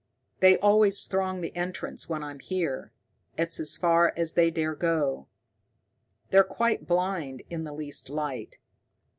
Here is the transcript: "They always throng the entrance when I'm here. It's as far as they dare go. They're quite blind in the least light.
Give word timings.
"They 0.39 0.57
always 0.57 1.05
throng 1.05 1.41
the 1.41 1.55
entrance 1.55 2.09
when 2.09 2.23
I'm 2.23 2.39
here. 2.39 2.91
It's 3.37 3.59
as 3.59 3.77
far 3.77 4.13
as 4.17 4.33
they 4.33 4.49
dare 4.49 4.73
go. 4.73 5.27
They're 6.31 6.43
quite 6.43 6.87
blind 6.87 7.43
in 7.51 7.65
the 7.65 7.71
least 7.71 8.09
light. 8.09 8.57